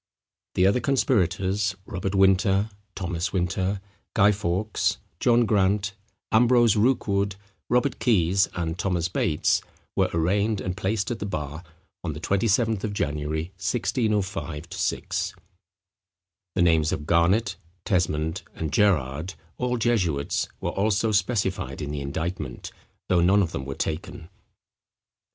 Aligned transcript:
The 0.55 0.65
other 0.65 0.79
conspirators, 0.79 1.75
Robert 1.85 2.15
Winter, 2.15 2.71
Thomas 2.95 3.31
Winter, 3.31 3.79
Guy 4.15 4.31
Fawkes, 4.31 4.97
John 5.19 5.45
Grant, 5.45 5.93
Ambrose 6.31 6.75
Rookwood, 6.75 7.35
Robert 7.69 7.99
Keys, 7.99 8.49
and 8.55 8.79
Thomas 8.79 9.07
Bates, 9.09 9.61
were 9.95 10.09
arraigned 10.11 10.59
and 10.59 10.75
placed 10.75 11.11
at 11.11 11.19
the 11.19 11.27
bar 11.27 11.63
on 12.03 12.13
the 12.13 12.19
27th 12.19 12.83
of 12.83 12.93
January, 12.93 13.51
1605 13.59 14.65
6. 14.73 15.35
The 16.55 16.61
names 16.63 16.91
of 16.91 17.05
Garnet, 17.05 17.55
Tesmond, 17.85 18.41
and 18.55 18.73
Gerrard, 18.73 19.35
all 19.59 19.77
jesuits, 19.77 20.47
were 20.59 20.71
also 20.71 21.11
specified 21.11 21.79
in 21.79 21.91
the 21.91 22.01
indictment, 22.01 22.71
though 23.07 23.21
none 23.21 23.43
of 23.43 23.51
them 23.51 23.65
were 23.65 23.75
taken. 23.75 24.29